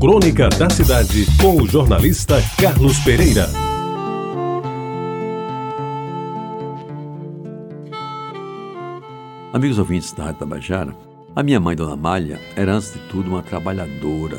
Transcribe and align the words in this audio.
Crônica 0.00 0.48
da 0.50 0.70
Cidade, 0.70 1.26
com 1.42 1.60
o 1.60 1.66
jornalista 1.66 2.36
Carlos 2.56 3.00
Pereira. 3.00 3.48
Amigos 9.52 9.76
ouvintes 9.76 10.12
da 10.12 10.26
Rádio 10.26 10.38
Tabajara, 10.38 10.96
a 11.34 11.42
minha 11.42 11.58
mãe, 11.58 11.74
Dona 11.74 11.96
Malha, 11.96 12.38
era 12.54 12.74
antes 12.74 12.92
de 12.92 13.00
tudo 13.08 13.28
uma 13.28 13.42
trabalhadora, 13.42 14.38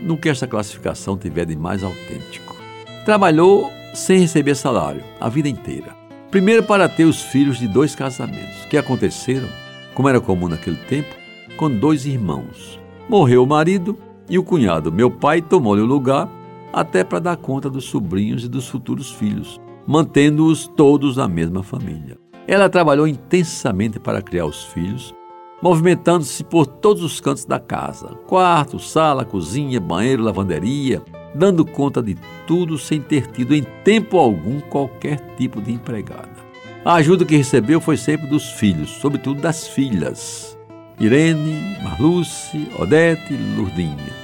no 0.00 0.18
que 0.18 0.28
esta 0.28 0.48
classificação 0.48 1.16
tiver 1.16 1.46
de 1.46 1.54
mais 1.54 1.84
autêntico. 1.84 2.56
Trabalhou 3.04 3.70
sem 3.94 4.18
receber 4.18 4.56
salário 4.56 5.04
a 5.20 5.28
vida 5.28 5.48
inteira. 5.48 5.94
Primeiro 6.32 6.64
para 6.64 6.88
ter 6.88 7.04
os 7.04 7.22
filhos 7.22 7.60
de 7.60 7.68
dois 7.68 7.94
casamentos, 7.94 8.64
que 8.68 8.76
aconteceram, 8.76 9.48
como 9.94 10.08
era 10.08 10.20
comum 10.20 10.48
naquele 10.48 10.78
tempo, 10.88 11.14
com 11.56 11.70
dois 11.70 12.06
irmãos. 12.06 12.80
Morreu 13.08 13.44
o 13.44 13.46
marido 13.46 13.96
e 14.28 14.38
o 14.38 14.42
cunhado, 14.42 14.92
meu 14.92 15.10
pai, 15.10 15.40
tomou-lhe 15.40 15.82
o 15.82 15.86
lugar 15.86 16.28
até 16.72 17.02
para 17.04 17.18
dar 17.18 17.36
conta 17.36 17.70
dos 17.70 17.84
sobrinhos 17.84 18.44
e 18.44 18.48
dos 18.48 18.68
futuros 18.68 19.10
filhos, 19.10 19.60
mantendo-os 19.86 20.66
todos 20.66 21.16
na 21.16 21.28
mesma 21.28 21.62
família. 21.62 22.18
Ela 22.46 22.68
trabalhou 22.68 23.08
intensamente 23.08 23.98
para 23.98 24.22
criar 24.22 24.46
os 24.46 24.64
filhos, 24.64 25.14
movimentando-se 25.62 26.44
por 26.44 26.66
todos 26.66 27.02
os 27.02 27.20
cantos 27.20 27.44
da 27.44 27.58
casa: 27.58 28.08
quarto, 28.26 28.78
sala, 28.78 29.24
cozinha, 29.24 29.80
banheiro, 29.80 30.22
lavanderia, 30.22 31.02
dando 31.34 31.64
conta 31.64 32.02
de 32.02 32.16
tudo 32.46 32.78
sem 32.78 33.00
ter 33.00 33.26
tido 33.28 33.54
em 33.54 33.64
tempo 33.84 34.18
algum 34.18 34.60
qualquer 34.60 35.18
tipo 35.36 35.60
de 35.60 35.72
empregada. 35.72 36.46
A 36.84 36.94
ajuda 36.94 37.24
que 37.24 37.36
recebeu 37.36 37.80
foi 37.80 37.96
sempre 37.96 38.28
dos 38.28 38.50
filhos, 38.52 38.90
sobretudo 38.90 39.40
das 39.40 39.66
filhas. 39.66 40.55
Irene, 40.98 41.76
Marluce, 41.82 42.68
Odete 42.78 43.34
Lurdinha, 43.34 44.14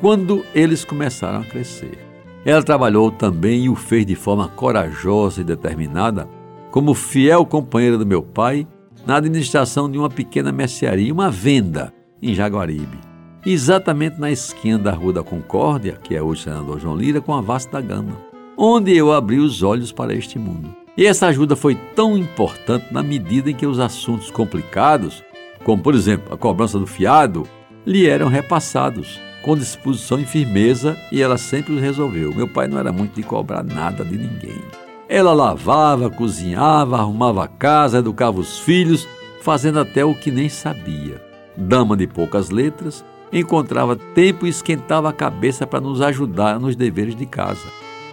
quando 0.00 0.44
eles 0.54 0.84
começaram 0.84 1.40
a 1.40 1.44
crescer. 1.44 1.98
Ela 2.44 2.62
trabalhou 2.62 3.10
também 3.10 3.64
e 3.64 3.68
o 3.68 3.74
fez 3.74 4.06
de 4.06 4.14
forma 4.14 4.48
corajosa 4.48 5.40
e 5.40 5.44
determinada, 5.44 6.28
como 6.70 6.94
fiel 6.94 7.44
companheira 7.44 7.98
do 7.98 8.06
meu 8.06 8.22
pai, 8.22 8.66
na 9.04 9.16
administração 9.16 9.90
de 9.90 9.98
uma 9.98 10.08
pequena 10.08 10.52
mercearia, 10.52 11.12
uma 11.12 11.30
venda, 11.30 11.92
em 12.22 12.34
Jaguaribe, 12.34 12.98
exatamente 13.44 14.20
na 14.20 14.30
esquina 14.30 14.78
da 14.78 14.92
Rua 14.92 15.12
da 15.14 15.22
Concórdia, 15.24 15.98
que 16.02 16.14
é 16.14 16.22
hoje 16.22 16.44
Senador 16.44 16.78
João 16.78 16.96
Lira, 16.96 17.20
com 17.20 17.34
a 17.34 17.40
Vasta 17.40 17.80
Gama, 17.80 18.16
onde 18.56 18.96
eu 18.96 19.12
abri 19.12 19.38
os 19.38 19.62
olhos 19.64 19.90
para 19.90 20.14
este 20.14 20.38
mundo. 20.38 20.72
E 20.96 21.04
essa 21.04 21.26
ajuda 21.26 21.56
foi 21.56 21.74
tão 21.96 22.16
importante 22.16 22.92
na 22.92 23.02
medida 23.02 23.50
em 23.50 23.54
que 23.54 23.66
os 23.66 23.80
assuntos 23.80 24.30
complicados 24.30 25.22
como 25.64 25.82
por 25.82 25.94
exemplo 25.94 26.32
a 26.32 26.36
cobrança 26.36 26.78
do 26.78 26.86
fiado, 26.86 27.46
lhe 27.86 28.06
eram 28.06 28.28
repassados 28.28 29.20
com 29.42 29.56
disposição 29.56 30.18
e 30.20 30.24
firmeza 30.24 30.96
e 31.10 31.20
ela 31.20 31.36
sempre 31.36 31.74
os 31.74 31.80
resolveu. 31.80 32.34
Meu 32.34 32.48
pai 32.48 32.68
não 32.68 32.78
era 32.78 32.92
muito 32.92 33.14
de 33.14 33.22
cobrar 33.22 33.62
nada 33.62 34.04
de 34.04 34.16
ninguém. 34.16 34.62
Ela 35.08 35.34
lavava, 35.34 36.08
cozinhava, 36.08 36.96
arrumava 36.96 37.44
a 37.44 37.48
casa, 37.48 37.98
educava 37.98 38.40
os 38.40 38.58
filhos, 38.60 39.06
fazendo 39.42 39.80
até 39.80 40.04
o 40.04 40.14
que 40.14 40.30
nem 40.30 40.48
sabia. 40.48 41.20
Dama 41.56 41.96
de 41.96 42.06
poucas 42.06 42.48
letras, 42.48 43.04
encontrava 43.32 43.96
tempo 43.96 44.46
e 44.46 44.48
esquentava 44.48 45.10
a 45.10 45.12
cabeça 45.12 45.66
para 45.66 45.80
nos 45.80 46.00
ajudar 46.00 46.58
nos 46.58 46.76
deveres 46.76 47.14
de 47.14 47.26
casa, 47.26 47.66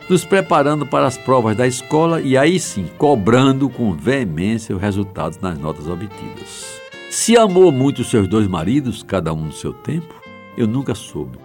nos 0.10 0.26
preparando 0.26 0.86
para 0.86 1.08
as 1.08 1.18
provas 1.18 1.56
da 1.56 1.68
escola 1.68 2.20
e 2.20 2.36
aí 2.36 2.60
sim 2.60 2.90
cobrando 2.98 3.70
com 3.70 3.94
veemência 3.94 4.76
os 4.76 4.82
resultados 4.82 5.40
nas 5.40 5.58
notas 5.58 5.88
obtidas. 5.88 6.79
Se 7.10 7.36
amou 7.36 7.72
muito 7.72 8.04
seus 8.04 8.28
dois 8.28 8.46
maridos, 8.48 9.02
cada 9.02 9.34
um 9.34 9.46
no 9.46 9.52
seu 9.52 9.74
tempo, 9.74 10.14
eu 10.56 10.68
nunca 10.68 10.94
soube. 10.94 11.40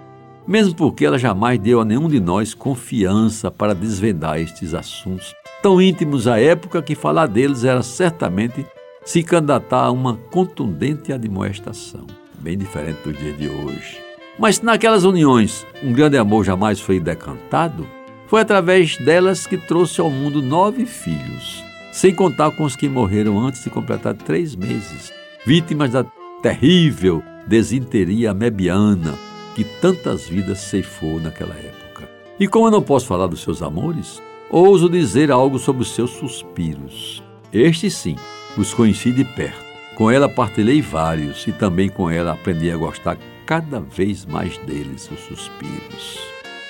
Mesmo 0.47 0.75
porque 0.75 1.07
ela 1.07 1.19
jamais 1.19 1.59
deu 1.59 1.81
a 1.81 1.87
nenhum 1.87 2.07
de 2.07 2.21
nós 2.21 2.53
confiança 2.53 3.51
para 3.51 3.75
desvendar 3.75 4.39
estes 4.39 4.75
assuntos 4.75 5.35
tão 5.63 5.81
íntimos 5.81 6.29
à 6.29 6.39
época 6.39 6.83
que 6.83 6.95
falar 6.95 7.27
deles 7.27 7.65
era 7.65 7.83
certamente 7.83 8.67
se 9.07 9.23
candidatar 9.23 9.85
a 9.85 9.91
uma 9.91 10.17
contundente 10.31 11.15
admoestação, 11.15 12.07
bem 12.41 12.59
diferente 12.59 12.99
do 13.03 13.15
dia 13.15 13.33
de 13.33 13.49
hoje. 13.49 13.99
Mas 14.39 14.57
se 14.57 14.65
naquelas 14.67 15.05
uniões 15.05 15.67
um 15.83 15.95
grande 15.95 16.19
amor 16.19 16.45
jamais 16.45 16.79
foi 16.79 17.01
decantado, 17.01 17.87
foi 18.27 18.43
através 18.43 18.99
delas 18.99 19.47
que 19.47 19.57
trouxe 19.57 19.99
ao 20.03 20.11
mundo 20.11 20.43
nove 20.43 20.85
filhos, 20.85 21.65
sem 21.91 22.15
contar 22.15 22.51
com 22.51 22.65
os 22.65 22.77
que 22.77 22.87
morreram 22.87 23.41
antes 23.41 23.65
de 23.65 23.71
completar 23.71 24.13
três 24.13 24.55
meses 24.55 25.24
vítimas 25.47 25.93
da 25.93 26.05
terrível 26.43 27.23
desinteria 27.47 28.31
amebiana 28.31 29.15
que 29.55 29.65
tantas 29.65 30.27
vidas 30.27 30.59
ceifou 30.59 31.21
naquela 31.21 31.55
época. 31.55 32.09
E 32.41 32.49
como 32.49 32.67
eu 32.67 32.71
não 32.71 32.83
posso 32.83 33.07
falar 33.07 33.27
dos 33.27 33.43
seus 33.43 33.63
amores, 33.63 34.23
ouso 34.51 34.89
dizer 34.89 35.31
algo 35.31 35.59
sobre 35.59 35.83
os 35.83 35.95
seus 35.95 36.11
suspiros. 36.11 37.23
Estes 37.53 37.95
sim, 37.95 38.17
os 38.57 38.73
conheci 38.73 39.13
de 39.13 39.25
perto. 39.25 39.63
Com 39.97 40.11
ela 40.11 40.29
partilhei 40.29 40.83
vários 40.83 41.47
e 41.47 41.53
também 41.53 41.89
com 41.89 42.11
ela 42.11 42.33
aprendi 42.33 42.71
a 42.71 42.77
gostar 42.77 43.17
cada 43.47 43.79
vez 43.79 44.27
mais 44.27 44.59
deles, 44.59 45.09
os 45.13 45.21
suspiros. 45.21 46.19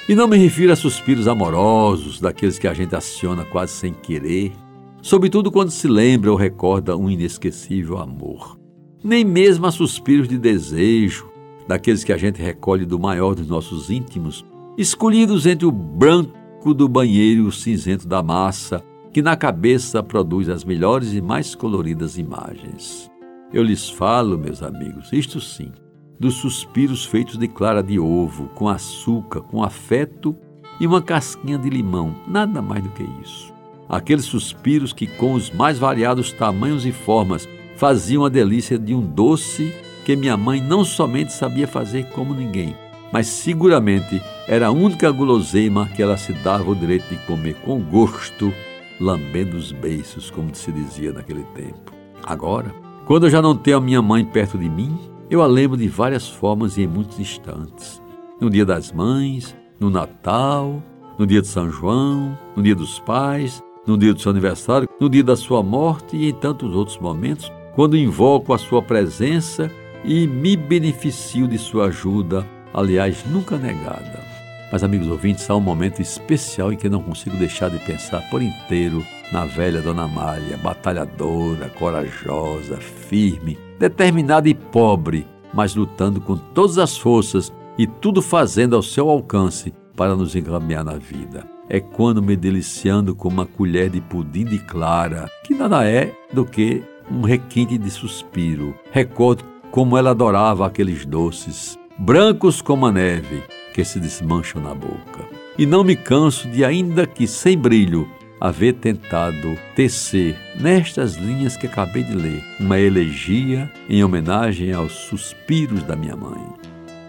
E 0.07 0.15
não 0.15 0.29
me 0.29 0.37
refiro 0.37 0.73
a 0.73 0.77
suspiros 0.77 1.27
amorosos, 1.27 2.21
daqueles 2.21 2.59
que 2.59 2.69
a 2.69 2.75
gente 2.75 2.95
aciona 2.95 3.45
quase 3.45 3.73
sem 3.73 3.95
querer, 3.95 4.53
sobretudo 5.01 5.51
quando 5.51 5.71
se 5.71 5.89
lembra 5.89 6.31
ou 6.31 6.37
recorda 6.37 6.97
um 6.97 7.09
inesquecível 7.09 7.97
amor 7.99 8.64
nem 9.05 9.23
mesmo 9.23 9.67
a 9.67 9.71
suspiros 9.71 10.27
de 10.27 10.39
desejo, 10.39 11.31
daqueles 11.69 12.03
que 12.03 12.13
a 12.13 12.17
gente 12.17 12.41
recolhe 12.41 12.87
do 12.87 12.99
maior 12.99 13.35
dos 13.35 13.47
nossos 13.47 13.91
íntimos, 13.91 14.45
escolhidos 14.79 15.45
entre 15.45 15.67
o 15.67 15.71
branco 15.71 16.73
do 16.73 16.89
banheiro 16.89 17.43
e 17.43 17.47
o 17.47 17.53
cinzento 17.53 18.09
da 18.09 18.23
massa, 18.23 18.83
que 19.13 19.21
na 19.21 19.37
cabeça 19.37 20.03
produz 20.03 20.49
as 20.49 20.65
melhores 20.65 21.13
e 21.13 21.21
mais 21.21 21.55
coloridas 21.55 22.17
imagens. 22.17 23.11
Eu 23.53 23.63
lhes 23.63 23.89
falo, 23.89 24.39
meus 24.39 24.63
amigos, 24.63 25.13
isto 25.13 25.39
sim, 25.39 25.71
dos 26.19 26.35
suspiros 26.35 27.05
feitos 27.05 27.37
de 27.37 27.47
clara 27.47 27.83
de 27.83 27.99
ovo, 27.99 28.49
com 28.55 28.69
açúcar, 28.69 29.43
com 29.43 29.63
afeto 29.63 30.35
e 30.81 30.87
uma 30.87 31.03
casquinha 31.03 31.59
de 31.59 31.69
limão, 31.69 32.17
nada 32.27 32.63
mais 32.63 32.83
do 32.83 32.91
que 32.91 33.05
isso. 33.23 33.53
Aqueles 33.89 34.25
suspiros 34.25 34.93
que, 34.93 35.07
com 35.07 35.35
os 35.35 35.51
mais 35.51 35.79
variados 35.79 36.33
tamanhos 36.33 36.87
e 36.87 36.91
formas, 36.91 37.47
faziam 37.77 38.25
a 38.25 38.29
delícia 38.29 38.79
de 38.79 38.95
um 38.95 39.01
doce 39.01 39.75
que 40.05 40.17
minha 40.17 40.37
mãe 40.37 40.61
não 40.61 40.85
somente 40.85 41.33
sabia 41.33 41.67
fazer 41.67 42.05
como 42.11 42.35
ninguém, 42.35 42.77
mas 43.13 43.27
seguramente 43.27 44.23
era 44.47 44.67
a 44.67 44.71
única 44.71 45.11
guloseima 45.11 45.87
que 45.89 46.03
ela 46.03 46.17
se 46.17 46.33
dava 46.33 46.71
o 46.71 46.75
direito 46.75 47.09
de 47.09 47.17
comer 47.27 47.55
com 47.65 47.81
gosto, 47.81 48.53
lambendo 49.01 49.57
os 49.57 49.73
beiços, 49.73 50.31
como 50.31 50.55
se 50.55 50.71
dizia 50.71 51.13
naquele 51.13 51.45
tempo. 51.55 51.93
Agora, 52.23 52.75
quando 53.07 53.27
eu 53.27 53.31
já 53.31 53.41
não 53.41 53.57
tenho 53.57 53.79
a 53.79 53.81
minha 53.81 54.03
mãe 54.03 54.25
perto 54.25 54.59
de 54.59 54.69
mim, 54.69 54.99
eu 55.31 55.43
a 55.43 55.47
lembro 55.47 55.77
de 55.77 55.89
várias 55.89 56.29
formas 56.29 56.77
e 56.77 56.83
em 56.83 56.87
muitos 56.87 57.19
instantes. 57.19 58.03
No 58.41 58.51
dia 58.51 58.65
das 58.65 58.93
mães, 58.93 59.57
no 59.81 59.89
Natal, 59.89 60.83
no 61.19 61.27
dia 61.27 61.41
de 61.41 61.49
São 61.49 61.71
João, 61.71 62.37
no 62.55 62.63
dia 62.63 62.75
dos 62.75 62.99
pais, 62.99 63.63
no 63.87 63.97
dia 63.97 64.13
do 64.13 64.21
seu 64.21 64.31
aniversário, 64.31 64.89
no 65.01 65.09
dia 65.09 65.25
da 65.25 65.37
sua 65.37 65.63
morte 65.63 66.17
e 66.17 66.29
em 66.29 66.33
tantos 66.33 66.75
outros 66.75 66.99
momentos 66.99 67.51
quando 67.75 67.97
invoco 67.97 68.53
a 68.53 68.59
sua 68.59 68.81
presença 68.81 69.71
e 70.05 70.27
me 70.27 70.57
beneficio 70.57 71.49
de 71.49 71.59
sua 71.59 71.87
ajuda, 71.87 72.47
aliás, 72.73 73.25
nunca 73.27 73.57
negada. 73.57 74.23
Mas, 74.71 74.83
amigos 74.83 75.09
ouvintes, 75.09 75.49
há 75.49 75.57
um 75.57 75.61
momento 75.61 76.01
especial 76.01 76.73
em 76.73 76.77
que 76.77 76.89
não 76.89 77.03
consigo 77.03 77.37
deixar 77.37 77.71
de 77.71 77.79
pensar 77.79 78.21
por 78.31 78.43
inteiro 78.43 79.05
na 79.33 79.45
velha 79.45 79.81
Dona 79.81 80.07
Malha, 80.07 80.57
batalhadora, 80.57 81.69
corajosa, 81.71 82.77
firme, 82.77 83.59
determinada 83.79 84.49
e 84.49 84.55
pobre, 84.55 85.27
mas 85.53 85.75
lutando 85.75 86.21
com 86.21 86.37
todas 86.37 86.79
as 86.79 86.97
forças 86.97 87.53
e 87.79 87.87
tudo 87.87 88.23
fazendo 88.23 88.77
ao 88.77 88.83
seu 88.83 89.09
alcance 89.11 89.73
para 89.97 90.15
nos 90.15 90.35
encaminhar 90.35 90.85
na 90.85 90.97
vida. 90.97 91.45
É 91.69 91.81
quando 91.81 92.23
me 92.23 92.37
deliciando 92.37 93.15
com 93.15 93.29
uma 93.29 93.47
colher 93.47 93.89
de 93.89 94.01
pudim 94.01 94.45
de 94.45 94.59
clara, 94.59 95.31
que 95.45 95.55
nada 95.55 95.89
é 95.89 96.13
do 96.33 96.45
que 96.45 96.83
um 97.11 97.23
requinte 97.23 97.79
de 97.79 97.91
suspiro. 97.91 98.75
Recordo 98.91 99.45
como 99.71 99.99
ela 99.99 100.11
adorava 100.11 100.67
aqueles 100.67 101.05
doces, 101.05 101.79
brancos 101.99 102.63
como 102.63 102.87
a 102.87 102.93
neve, 102.93 103.43
que 103.73 103.85
se 103.85 103.99
desmancham 103.99 104.63
na 104.63 104.75
boca. 104.75 105.25
E 105.59 105.67
não 105.67 105.85
me 105.85 105.97
canso 105.97 106.49
de, 106.49 106.65
ainda 106.65 107.07
que 107.07 107.27
sem 107.27 107.59
brilho, 107.59 108.09
haver 108.41 108.75
tentado 108.75 109.57
tecer, 109.75 110.37
nestas 110.61 111.15
linhas 111.15 111.57
que 111.57 111.67
acabei 111.67 112.03
de 112.03 112.15
ler, 112.15 112.45
uma 112.61 112.79
elegia 112.79 113.71
em 113.89 114.05
homenagem 114.05 114.73
aos 114.73 114.93
suspiros 114.93 115.83
da 115.83 115.97
minha 115.97 116.17
mãe. 116.17 116.45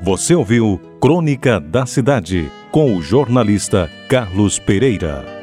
Você 0.02 0.36
ouviu 0.36 0.80
Crônica 1.02 1.60
da 1.60 1.86
Cidade, 1.86 2.50
com 2.72 2.96
o 2.96 3.02
jornalista 3.02 3.92
Carlos 4.08 4.60
Pereira. 4.60 5.35